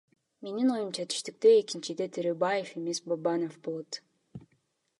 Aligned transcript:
Менин 0.45 0.69
оюмча 0.75 1.03
түштүктө 1.13 1.51
экинчиде 1.57 2.07
Төрөбаев 2.15 2.73
эмес 2.81 3.03
Бабанов 3.13 3.61
болот. 3.69 4.01